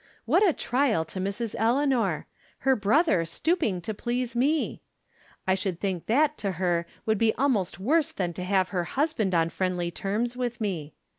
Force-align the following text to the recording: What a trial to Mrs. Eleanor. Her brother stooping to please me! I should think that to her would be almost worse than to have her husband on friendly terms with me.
What 0.25 0.41
a 0.43 0.51
trial 0.51 1.05
to 1.05 1.19
Mrs. 1.19 1.53
Eleanor. 1.59 2.25
Her 2.61 2.75
brother 2.75 3.23
stooping 3.23 3.81
to 3.81 3.93
please 3.93 4.35
me! 4.35 4.81
I 5.45 5.53
should 5.53 5.79
think 5.79 6.07
that 6.07 6.39
to 6.39 6.53
her 6.53 6.87
would 7.05 7.19
be 7.19 7.35
almost 7.35 7.77
worse 7.79 8.11
than 8.11 8.33
to 8.33 8.43
have 8.43 8.69
her 8.69 8.85
husband 8.97 9.35
on 9.35 9.49
friendly 9.51 9.91
terms 9.91 10.35
with 10.35 10.59
me. 10.59 10.95